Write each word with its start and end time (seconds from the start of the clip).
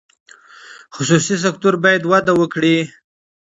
خصوصي 0.95 1.35
سکتور 1.43 1.75
باید 1.83 2.01
وده 2.11 2.33
وکړي. 2.35 2.77